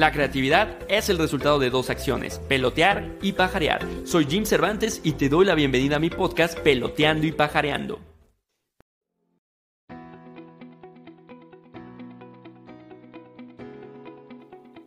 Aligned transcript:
La 0.00 0.12
creatividad 0.12 0.78
es 0.88 1.10
el 1.10 1.18
resultado 1.18 1.58
de 1.58 1.68
dos 1.68 1.90
acciones, 1.90 2.38
pelotear 2.48 3.18
y 3.20 3.32
pajarear. 3.32 3.86
Soy 4.04 4.24
Jim 4.24 4.46
Cervantes 4.46 5.02
y 5.04 5.12
te 5.12 5.28
doy 5.28 5.44
la 5.44 5.54
bienvenida 5.54 5.96
a 5.96 5.98
mi 5.98 6.08
podcast 6.08 6.58
Peloteando 6.58 7.26
y 7.26 7.32
Pajareando. 7.32 8.00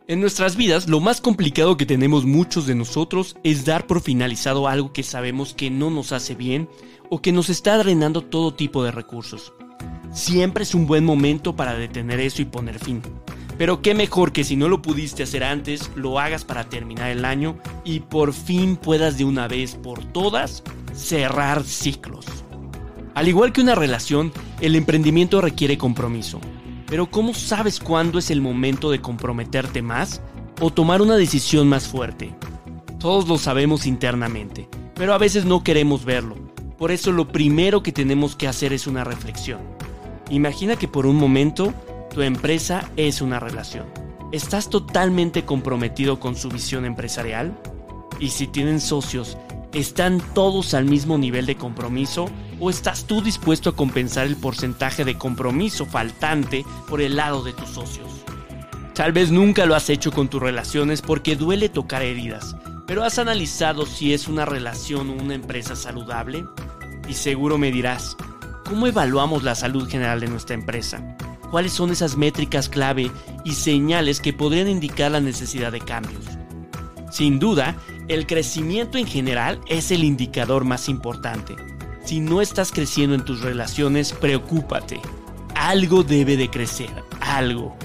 En 0.08 0.20
nuestras 0.20 0.56
vidas, 0.56 0.88
lo 0.88 0.98
más 0.98 1.20
complicado 1.20 1.76
que 1.76 1.86
tenemos 1.86 2.24
muchos 2.24 2.66
de 2.66 2.74
nosotros 2.74 3.36
es 3.44 3.64
dar 3.64 3.86
por 3.86 4.00
finalizado 4.00 4.66
algo 4.66 4.92
que 4.92 5.04
sabemos 5.04 5.54
que 5.54 5.70
no 5.70 5.90
nos 5.90 6.10
hace 6.10 6.34
bien 6.34 6.68
o 7.08 7.22
que 7.22 7.30
nos 7.30 7.50
está 7.50 7.78
drenando 7.78 8.22
todo 8.22 8.52
tipo 8.52 8.82
de 8.82 8.90
recursos. 8.90 9.52
Siempre 10.12 10.64
es 10.64 10.74
un 10.74 10.88
buen 10.88 11.04
momento 11.04 11.54
para 11.54 11.74
detener 11.74 12.18
eso 12.18 12.42
y 12.42 12.46
poner 12.46 12.80
fin. 12.80 13.00
Pero 13.56 13.82
qué 13.82 13.94
mejor 13.94 14.32
que 14.32 14.44
si 14.44 14.56
no 14.56 14.68
lo 14.68 14.82
pudiste 14.82 15.22
hacer 15.22 15.44
antes, 15.44 15.90
lo 15.94 16.18
hagas 16.18 16.44
para 16.44 16.64
terminar 16.64 17.10
el 17.10 17.24
año 17.24 17.56
y 17.84 18.00
por 18.00 18.32
fin 18.32 18.76
puedas 18.76 19.16
de 19.16 19.24
una 19.24 19.46
vez 19.46 19.76
por 19.76 20.04
todas 20.04 20.62
cerrar 20.92 21.62
ciclos. 21.62 22.26
Al 23.14 23.28
igual 23.28 23.52
que 23.52 23.60
una 23.60 23.76
relación, 23.76 24.32
el 24.60 24.74
emprendimiento 24.74 25.40
requiere 25.40 25.78
compromiso. 25.78 26.40
Pero 26.86 27.10
¿cómo 27.10 27.32
sabes 27.32 27.78
cuándo 27.78 28.18
es 28.18 28.30
el 28.30 28.40
momento 28.40 28.90
de 28.90 29.00
comprometerte 29.00 29.82
más 29.82 30.20
o 30.60 30.72
tomar 30.72 31.00
una 31.00 31.16
decisión 31.16 31.68
más 31.68 31.86
fuerte? 31.86 32.34
Todos 32.98 33.28
lo 33.28 33.38
sabemos 33.38 33.86
internamente, 33.86 34.68
pero 34.94 35.14
a 35.14 35.18
veces 35.18 35.44
no 35.44 35.62
queremos 35.62 36.04
verlo. 36.04 36.34
Por 36.76 36.90
eso 36.90 37.12
lo 37.12 37.28
primero 37.28 37.84
que 37.84 37.92
tenemos 37.92 38.34
que 38.34 38.48
hacer 38.48 38.72
es 38.72 38.88
una 38.88 39.04
reflexión. 39.04 39.60
Imagina 40.28 40.76
que 40.76 40.88
por 40.88 41.06
un 41.06 41.16
momento 41.16 41.72
tu 42.14 42.22
empresa 42.22 42.90
es 42.96 43.20
una 43.20 43.40
relación. 43.40 43.86
¿Estás 44.32 44.70
totalmente 44.70 45.44
comprometido 45.44 46.20
con 46.20 46.36
su 46.36 46.48
visión 46.48 46.84
empresarial? 46.84 47.58
Y 48.20 48.30
si 48.30 48.46
tienen 48.46 48.80
socios, 48.80 49.36
¿están 49.72 50.22
todos 50.32 50.74
al 50.74 50.84
mismo 50.84 51.18
nivel 51.18 51.46
de 51.46 51.56
compromiso 51.56 52.30
¿O 52.60 52.70
estás 52.70 53.04
tú 53.04 53.20
dispuesto 53.20 53.70
a 53.70 53.76
compensar 53.76 54.26
el 54.26 54.36
porcentaje 54.36 55.04
de 55.04 55.18
compromiso 55.18 55.86
faltante 55.86 56.64
por 56.88 57.00
el 57.00 57.16
lado 57.16 57.42
de 57.42 57.52
tus 57.52 57.68
socios? 57.68 58.08
Tal 58.94 59.12
vez 59.12 59.30
nunca 59.30 59.66
lo 59.66 59.74
has 59.74 59.90
hecho 59.90 60.12
con 60.12 60.28
tus 60.28 60.40
relaciones 60.40 61.02
porque 61.02 61.34
duele 61.34 61.68
tocar 61.68 62.02
heridas, 62.02 62.54
pero 62.86 63.02
has 63.02 63.18
analizado 63.18 63.86
si 63.86 64.14
es 64.14 64.28
una 64.28 64.44
relación 64.44 65.10
o 65.10 65.14
una 65.14 65.34
empresa 65.34 65.74
saludable? 65.74 66.44
Y 67.08 67.14
seguro 67.14 67.58
me 67.58 67.72
dirás, 67.72 68.16
¿cómo 68.64 68.86
evaluamos 68.86 69.42
la 69.42 69.56
salud 69.56 69.88
general 69.88 70.20
de 70.20 70.28
nuestra 70.28 70.54
empresa? 70.54 71.16
¿Cuáles 71.54 71.72
son 71.72 71.92
esas 71.92 72.16
métricas 72.16 72.68
clave 72.68 73.12
y 73.44 73.52
señales 73.52 74.18
que 74.18 74.32
podrían 74.32 74.66
indicar 74.66 75.12
la 75.12 75.20
necesidad 75.20 75.70
de 75.70 75.78
cambios? 75.78 76.24
Sin 77.12 77.38
duda, 77.38 77.76
el 78.08 78.26
crecimiento 78.26 78.98
en 78.98 79.06
general 79.06 79.60
es 79.68 79.92
el 79.92 80.02
indicador 80.02 80.64
más 80.64 80.88
importante 80.88 81.54
si 82.04 82.20
no 82.20 82.42
estás 82.42 82.70
creciendo 82.70 83.14
en 83.14 83.24
tus 83.24 83.40
relaciones, 83.40 84.12
preocúpate. 84.12 85.00
Algo 85.54 86.02
debe 86.02 86.36
de 86.36 86.50
crecer, 86.50 86.90
algo. 87.20 87.76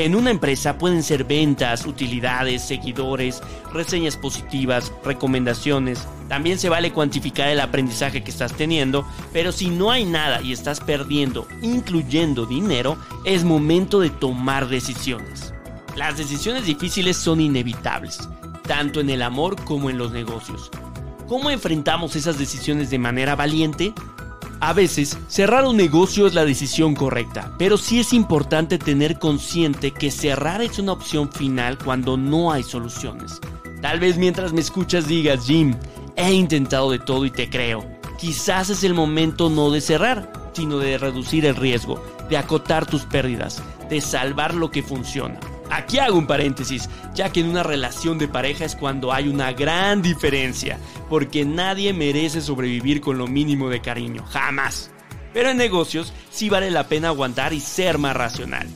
En 0.00 0.14
una 0.14 0.30
empresa 0.30 0.78
pueden 0.78 1.02
ser 1.02 1.24
ventas, 1.24 1.84
utilidades, 1.84 2.62
seguidores, 2.62 3.42
reseñas 3.70 4.16
positivas, 4.16 4.94
recomendaciones. 5.04 6.08
También 6.26 6.58
se 6.58 6.70
vale 6.70 6.90
cuantificar 6.90 7.50
el 7.50 7.60
aprendizaje 7.60 8.24
que 8.24 8.30
estás 8.30 8.54
teniendo, 8.54 9.06
pero 9.30 9.52
si 9.52 9.68
no 9.68 9.90
hay 9.90 10.06
nada 10.06 10.40
y 10.40 10.54
estás 10.54 10.80
perdiendo, 10.80 11.46
incluyendo 11.60 12.46
dinero, 12.46 12.96
es 13.26 13.44
momento 13.44 14.00
de 14.00 14.08
tomar 14.08 14.68
decisiones. 14.68 15.52
Las 15.96 16.16
decisiones 16.16 16.64
difíciles 16.64 17.18
son 17.18 17.42
inevitables, 17.42 18.26
tanto 18.66 19.00
en 19.00 19.10
el 19.10 19.20
amor 19.20 19.62
como 19.64 19.90
en 19.90 19.98
los 19.98 20.12
negocios. 20.12 20.70
¿Cómo 21.28 21.50
enfrentamos 21.50 22.16
esas 22.16 22.38
decisiones 22.38 22.88
de 22.88 22.98
manera 22.98 23.36
valiente? 23.36 23.92
A 24.62 24.74
veces, 24.74 25.16
cerrar 25.26 25.64
un 25.64 25.78
negocio 25.78 26.26
es 26.26 26.34
la 26.34 26.44
decisión 26.44 26.94
correcta, 26.94 27.54
pero 27.58 27.78
sí 27.78 27.98
es 27.98 28.12
importante 28.12 28.76
tener 28.76 29.18
consciente 29.18 29.90
que 29.90 30.10
cerrar 30.10 30.60
es 30.60 30.78
una 30.78 30.92
opción 30.92 31.32
final 31.32 31.78
cuando 31.78 32.18
no 32.18 32.52
hay 32.52 32.62
soluciones. 32.62 33.40
Tal 33.80 34.00
vez 34.00 34.18
mientras 34.18 34.52
me 34.52 34.60
escuchas 34.60 35.08
digas, 35.08 35.46
Jim, 35.46 35.74
he 36.14 36.34
intentado 36.34 36.90
de 36.90 36.98
todo 36.98 37.24
y 37.24 37.30
te 37.30 37.48
creo. 37.48 37.82
Quizás 38.18 38.68
es 38.68 38.84
el 38.84 38.92
momento 38.92 39.48
no 39.48 39.70
de 39.70 39.80
cerrar, 39.80 40.30
sino 40.52 40.76
de 40.76 40.98
reducir 40.98 41.46
el 41.46 41.56
riesgo, 41.56 42.04
de 42.28 42.36
acotar 42.36 42.84
tus 42.84 43.04
pérdidas, 43.04 43.62
de 43.88 44.02
salvar 44.02 44.52
lo 44.52 44.70
que 44.70 44.82
funciona. 44.82 45.40
Aquí 45.70 45.98
hago 45.98 46.18
un 46.18 46.26
paréntesis, 46.26 46.90
ya 47.14 47.30
que 47.30 47.40
en 47.40 47.48
una 47.48 47.62
relación 47.62 48.18
de 48.18 48.28
pareja 48.28 48.64
es 48.64 48.74
cuando 48.74 49.12
hay 49.12 49.28
una 49.28 49.52
gran 49.52 50.02
diferencia, 50.02 50.78
porque 51.08 51.44
nadie 51.44 51.92
merece 51.92 52.40
sobrevivir 52.40 53.00
con 53.00 53.18
lo 53.18 53.26
mínimo 53.26 53.68
de 53.68 53.80
cariño, 53.80 54.24
jamás. 54.28 54.90
Pero 55.32 55.50
en 55.50 55.56
negocios 55.56 56.12
sí 56.30 56.50
vale 56.50 56.70
la 56.70 56.88
pena 56.88 57.08
aguantar 57.08 57.52
y 57.52 57.60
ser 57.60 57.98
más 57.98 58.16
racional. 58.16 58.66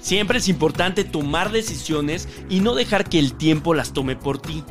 Siempre 0.00 0.38
es 0.38 0.48
importante 0.48 1.04
tomar 1.04 1.50
decisiones 1.50 2.28
y 2.48 2.60
no 2.60 2.74
dejar 2.74 3.08
que 3.08 3.18
el 3.18 3.34
tiempo 3.34 3.74
las 3.74 3.92
tome 3.92 4.16
por 4.16 4.38
ti. 4.38 4.64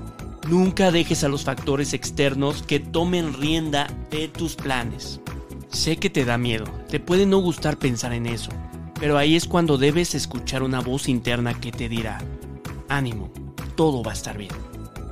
Nunca 0.49 0.91
dejes 0.91 1.23
a 1.23 1.29
los 1.29 1.43
factores 1.43 1.93
externos 1.93 2.63
que 2.63 2.79
tomen 2.79 3.33
rienda 3.33 3.87
de 4.11 4.27
tus 4.27 4.55
planes. 4.55 5.19
Sé 5.69 5.97
que 5.97 6.09
te 6.09 6.23
da 6.23 6.37
miedo, 6.37 6.65
te 6.89 6.99
puede 6.99 7.25
no 7.25 7.39
gustar 7.39 7.77
pensar 7.77 8.13
en 8.13 8.27
eso, 8.27 8.51
pero 8.99 9.17
ahí 9.17 9.35
es 9.35 9.45
cuando 9.45 9.77
debes 9.77 10.15
escuchar 10.15 10.63
una 10.63 10.79
voz 10.79 11.09
interna 11.09 11.59
que 11.59 11.71
te 11.71 11.89
dirá, 11.89 12.23
ánimo, 12.87 13.31
todo 13.75 14.03
va 14.03 14.11
a 14.11 14.15
estar 14.15 14.37
bien. 14.37 14.53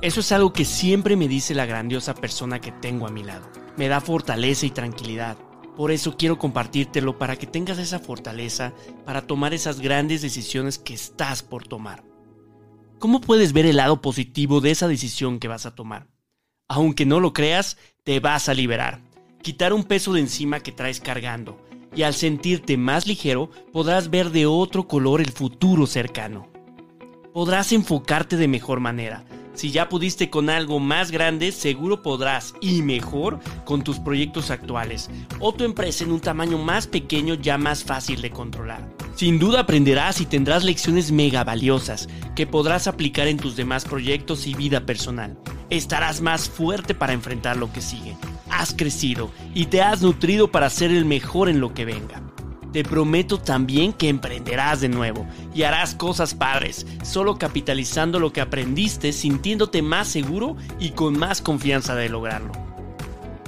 Eso 0.00 0.20
es 0.20 0.32
algo 0.32 0.52
que 0.52 0.64
siempre 0.64 1.16
me 1.16 1.28
dice 1.28 1.54
la 1.54 1.66
grandiosa 1.66 2.14
persona 2.14 2.60
que 2.60 2.72
tengo 2.72 3.06
a 3.06 3.10
mi 3.10 3.22
lado. 3.22 3.48
Me 3.76 3.88
da 3.88 4.00
fortaleza 4.00 4.66
y 4.66 4.70
tranquilidad. 4.70 5.36
Por 5.76 5.90
eso 5.90 6.16
quiero 6.16 6.38
compartírtelo 6.38 7.18
para 7.18 7.36
que 7.36 7.46
tengas 7.46 7.78
esa 7.78 7.98
fortaleza 7.98 8.72
para 9.04 9.26
tomar 9.26 9.54
esas 9.54 9.80
grandes 9.80 10.22
decisiones 10.22 10.78
que 10.78 10.94
estás 10.94 11.42
por 11.42 11.66
tomar. 11.66 12.04
¿Cómo 12.98 13.20
puedes 13.20 13.52
ver 13.52 13.66
el 13.66 13.76
lado 13.76 14.00
positivo 14.00 14.60
de 14.60 14.70
esa 14.70 14.88
decisión 14.88 15.38
que 15.38 15.48
vas 15.48 15.66
a 15.66 15.74
tomar? 15.74 16.06
Aunque 16.68 17.06
no 17.06 17.20
lo 17.20 17.32
creas, 17.32 17.76
te 18.02 18.20
vas 18.20 18.48
a 18.48 18.54
liberar. 18.54 19.00
Quitar 19.42 19.72
un 19.72 19.84
peso 19.84 20.12
de 20.12 20.20
encima 20.20 20.60
que 20.60 20.72
traes 20.72 21.00
cargando 21.00 21.58
y 21.94 22.02
al 22.02 22.14
sentirte 22.14 22.76
más 22.76 23.06
ligero 23.06 23.50
podrás 23.72 24.10
ver 24.10 24.30
de 24.30 24.46
otro 24.46 24.86
color 24.88 25.20
el 25.20 25.30
futuro 25.30 25.86
cercano. 25.86 26.48
Podrás 27.32 27.72
enfocarte 27.72 28.36
de 28.36 28.48
mejor 28.48 28.80
manera. 28.80 29.24
Si 29.54 29.70
ya 29.70 29.88
pudiste 29.88 30.30
con 30.30 30.50
algo 30.50 30.80
más 30.80 31.12
grande, 31.12 31.52
seguro 31.52 32.02
podrás, 32.02 32.54
y 32.60 32.82
mejor, 32.82 33.38
con 33.64 33.84
tus 33.84 34.00
proyectos 34.00 34.50
actuales, 34.50 35.08
o 35.38 35.54
tu 35.54 35.62
empresa 35.62 36.02
en 36.02 36.10
un 36.10 36.20
tamaño 36.20 36.58
más 36.58 36.88
pequeño 36.88 37.34
ya 37.34 37.56
más 37.56 37.84
fácil 37.84 38.20
de 38.20 38.30
controlar. 38.30 38.88
Sin 39.14 39.38
duda 39.38 39.60
aprenderás 39.60 40.20
y 40.20 40.26
tendrás 40.26 40.64
lecciones 40.64 41.12
mega 41.12 41.44
valiosas 41.44 42.08
que 42.34 42.48
podrás 42.48 42.88
aplicar 42.88 43.28
en 43.28 43.36
tus 43.36 43.54
demás 43.54 43.84
proyectos 43.84 44.48
y 44.48 44.54
vida 44.54 44.86
personal. 44.86 45.38
Estarás 45.70 46.20
más 46.20 46.48
fuerte 46.48 46.94
para 46.94 47.12
enfrentar 47.12 47.56
lo 47.56 47.72
que 47.72 47.80
sigue 47.80 48.16
has 48.58 48.74
crecido 48.74 49.30
y 49.54 49.66
te 49.66 49.82
has 49.82 50.02
nutrido 50.02 50.50
para 50.50 50.70
ser 50.70 50.90
el 50.90 51.04
mejor 51.04 51.48
en 51.48 51.60
lo 51.60 51.74
que 51.74 51.84
venga. 51.84 52.22
Te 52.72 52.82
prometo 52.82 53.38
también 53.38 53.92
que 53.92 54.08
emprenderás 54.08 54.80
de 54.80 54.88
nuevo 54.88 55.26
y 55.54 55.62
harás 55.62 55.94
cosas 55.94 56.34
padres, 56.34 56.86
solo 57.04 57.38
capitalizando 57.38 58.18
lo 58.18 58.32
que 58.32 58.40
aprendiste, 58.40 59.12
sintiéndote 59.12 59.80
más 59.80 60.08
seguro 60.08 60.56
y 60.80 60.90
con 60.90 61.16
más 61.16 61.40
confianza 61.40 61.94
de 61.94 62.08
lograrlo. 62.08 62.52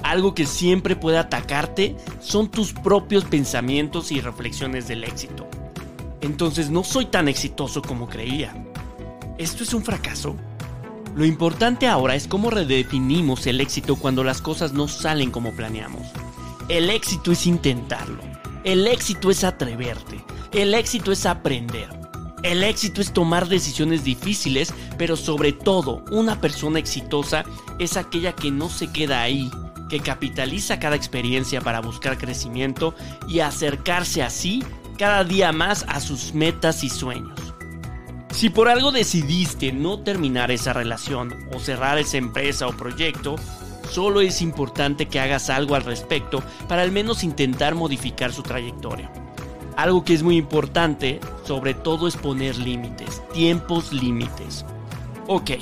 Algo 0.03 0.33
que 0.33 0.45
siempre 0.45 0.95
puede 0.95 1.17
atacarte 1.17 1.97
son 2.21 2.49
tus 2.49 2.71
propios 2.71 3.25
pensamientos 3.25 4.13
y 4.13 4.21
reflexiones 4.21 4.87
del 4.87 5.03
éxito. 5.03 5.45
Entonces 6.21 6.69
no 6.69 6.85
soy 6.85 7.07
tan 7.07 7.27
exitoso 7.27 7.81
como 7.81 8.07
creía. 8.07 8.55
¿Esto 9.37 9.63
es 9.63 9.73
un 9.73 9.83
fracaso? 9.83 10.37
Lo 11.17 11.25
importante 11.25 11.87
ahora 11.87 12.13
es 12.13 12.27
cómo 12.27 12.51
redefinimos 12.51 13.47
el 13.47 13.59
éxito 13.59 13.95
cuando 13.95 14.23
las 14.23 14.39
cosas 14.39 14.73
no 14.73 14.87
salen 14.87 15.31
como 15.31 15.51
planeamos. 15.51 16.05
El 16.69 16.91
éxito 16.91 17.31
es 17.31 17.47
intentarlo. 17.47 18.21
El 18.63 18.85
éxito 18.85 19.31
es 19.31 19.43
atreverte. 19.43 20.23
El 20.51 20.75
éxito 20.75 21.11
es 21.11 21.25
aprender. 21.25 21.89
El 22.43 22.63
éxito 22.63 23.01
es 23.01 23.13
tomar 23.13 23.47
decisiones 23.47 24.03
difíciles, 24.03 24.71
pero 24.99 25.17
sobre 25.17 25.53
todo, 25.53 26.05
una 26.11 26.39
persona 26.39 26.77
exitosa 26.77 27.45
es 27.79 27.97
aquella 27.97 28.33
que 28.33 28.51
no 28.51 28.69
se 28.69 28.91
queda 28.91 29.23
ahí, 29.23 29.49
que 29.89 30.01
capitaliza 30.01 30.77
cada 30.77 30.95
experiencia 30.95 31.61
para 31.61 31.81
buscar 31.81 32.19
crecimiento 32.19 32.93
y 33.27 33.39
acercarse 33.39 34.21
así 34.21 34.63
cada 34.99 35.23
día 35.23 35.51
más 35.51 35.83
a 35.87 35.99
sus 35.99 36.35
metas 36.35 36.83
y 36.83 36.89
sueños. 36.89 37.46
Si 38.37 38.51
por 38.51 38.69
algo 38.69 38.91
decidiste 38.91 39.71
no 39.71 39.97
terminar 40.01 40.51
esa 40.51 40.71
relación 40.71 41.33
o 41.51 41.59
cerrar 41.59 41.97
esa 41.97 42.17
empresa 42.17 42.67
o 42.67 42.77
proyecto, 42.77 43.35
solo 43.89 44.21
es 44.21 44.43
importante 44.43 45.07
que 45.07 45.19
hagas 45.19 45.49
algo 45.49 45.73
al 45.73 45.83
respecto 45.83 46.43
para 46.67 46.83
al 46.83 46.91
menos 46.91 47.23
intentar 47.23 47.73
modificar 47.73 48.31
su 48.31 48.43
trayectoria. 48.43 49.11
Algo 49.75 50.03
que 50.03 50.13
es 50.13 50.21
muy 50.21 50.37
importante, 50.37 51.19
sobre 51.45 51.73
todo, 51.73 52.07
es 52.07 52.15
poner 52.15 52.55
límites, 52.57 53.23
tiempos 53.33 53.91
límites. 53.91 54.63
Ok, 55.25 55.53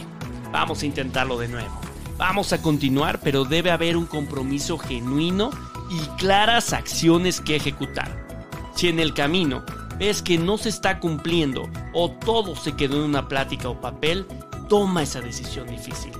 vamos 0.51 0.81
a 0.81 0.85
intentarlo 0.85 1.37
de 1.37 1.47
nuevo. 1.47 1.79
Vamos 2.17 2.51
a 2.51 2.61
continuar, 2.61 3.21
pero 3.21 3.45
debe 3.45 3.71
haber 3.71 3.95
un 3.95 4.05
compromiso 4.05 4.77
genuino 4.77 5.49
y 5.89 5.99
claras 6.17 6.73
acciones 6.73 7.39
que 7.39 7.55
ejecutar. 7.55 8.27
Si 8.75 8.89
en 8.89 8.99
el 8.99 9.13
camino 9.13 9.63
ves 9.97 10.21
que 10.21 10.37
no 10.37 10.57
se 10.57 10.69
está 10.69 10.99
cumpliendo 10.99 11.69
o 11.93 12.11
todo 12.11 12.55
se 12.55 12.75
quedó 12.75 12.97
en 12.97 13.09
una 13.09 13.27
plática 13.27 13.69
o 13.69 13.79
papel, 13.79 14.25
toma 14.67 15.03
esa 15.03 15.21
decisión 15.21 15.67
difícil. 15.67 16.11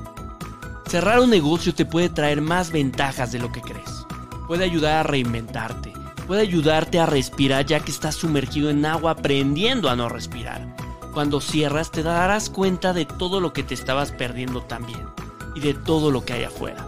Cerrar 0.88 1.20
un 1.20 1.30
negocio 1.30 1.74
te 1.74 1.86
puede 1.86 2.10
traer 2.10 2.42
más 2.42 2.72
ventajas 2.72 3.32
de 3.32 3.40
lo 3.40 3.52
que 3.52 3.62
crees. 3.62 4.06
Puede 4.48 4.64
ayudar 4.64 4.98
a 4.98 5.04
reinventarte, 5.04 5.92
puede 6.28 6.42
ayudarte 6.42 7.00
a 7.00 7.06
respirar 7.06 7.66
ya 7.66 7.80
que 7.80 7.92
estás 7.92 8.16
sumergido 8.16 8.70
en 8.70 8.86
agua 8.86 9.12
aprendiendo 9.12 9.90
a 9.90 9.96
no 9.96 10.10
respirar. 10.10 10.76
Cuando 11.14 11.42
cierras 11.42 11.92
te 11.92 12.04
darás 12.04 12.50
cuenta 12.50 12.94
de 12.94 13.06
todo 13.06 13.40
lo 13.40 13.54
que 13.54 13.64
te 13.64 13.74
estabas 13.74 14.12
perdiendo 14.12 14.62
también 14.62 15.08
y 15.56 15.62
de 15.62 15.74
todo 15.74 16.12
lo 16.12 16.24
que 16.24 16.34
hay 16.34 16.44
afuera. 16.44 16.86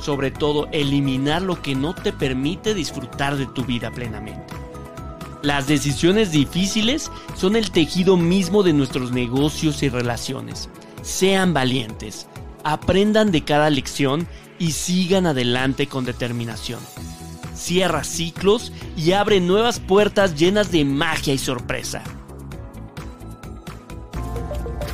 Sobre 0.00 0.30
todo, 0.30 0.68
eliminar 0.72 1.42
lo 1.42 1.60
que 1.60 1.74
no 1.74 1.94
te 1.94 2.12
permite 2.12 2.72
disfrutar 2.72 3.36
de 3.36 3.46
tu 3.46 3.64
vida 3.64 3.90
plenamente. 3.90 4.59
Las 5.42 5.66
decisiones 5.66 6.32
difíciles 6.32 7.10
son 7.34 7.56
el 7.56 7.70
tejido 7.70 8.16
mismo 8.18 8.62
de 8.62 8.74
nuestros 8.74 9.10
negocios 9.12 9.82
y 9.82 9.88
relaciones. 9.88 10.68
Sean 11.02 11.54
valientes, 11.54 12.26
aprendan 12.62 13.32
de 13.32 13.42
cada 13.42 13.70
lección 13.70 14.28
y 14.58 14.72
sigan 14.72 15.26
adelante 15.26 15.86
con 15.86 16.04
determinación. 16.04 16.80
Cierra 17.54 18.04
ciclos 18.04 18.72
y 18.96 19.12
abre 19.12 19.40
nuevas 19.40 19.80
puertas 19.80 20.34
llenas 20.34 20.70
de 20.70 20.84
magia 20.84 21.32
y 21.32 21.38
sorpresa. 21.38 22.02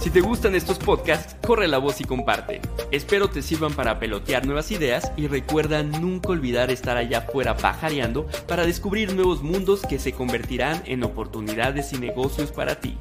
Si 0.06 0.12
te 0.12 0.20
gustan 0.20 0.54
estos 0.54 0.78
podcasts, 0.78 1.34
corre 1.44 1.66
la 1.66 1.78
voz 1.78 2.00
y 2.00 2.04
comparte. 2.04 2.60
Espero 2.92 3.28
te 3.28 3.42
sirvan 3.42 3.74
para 3.74 3.98
pelotear 3.98 4.46
nuevas 4.46 4.70
ideas 4.70 5.10
y 5.16 5.26
recuerda 5.26 5.82
nunca 5.82 6.28
olvidar 6.28 6.70
estar 6.70 6.96
allá 6.96 7.18
afuera 7.18 7.56
pajareando 7.56 8.28
para 8.46 8.64
descubrir 8.64 9.12
nuevos 9.12 9.42
mundos 9.42 9.82
que 9.82 9.98
se 9.98 10.12
convertirán 10.12 10.80
en 10.86 11.02
oportunidades 11.02 11.92
y 11.92 11.98
negocios 11.98 12.52
para 12.52 12.78
ti. 12.78 12.96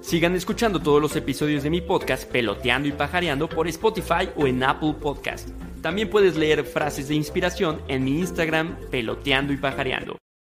Sigan 0.00 0.36
escuchando 0.36 0.80
todos 0.80 1.02
los 1.02 1.16
episodios 1.16 1.64
de 1.64 1.70
mi 1.70 1.80
podcast 1.80 2.30
Peloteando 2.30 2.86
y 2.86 2.92
Pajareando 2.92 3.48
por 3.48 3.66
Spotify 3.66 4.28
o 4.36 4.46
en 4.46 4.62
Apple 4.62 4.94
Podcast. 5.00 5.48
También 5.82 6.08
puedes 6.08 6.36
leer 6.36 6.62
frases 6.62 7.08
de 7.08 7.16
inspiración 7.16 7.82
en 7.88 8.04
mi 8.04 8.20
Instagram 8.20 8.76
Peloteando 8.92 9.52
y 9.52 9.56
Pajareando. 9.56 10.16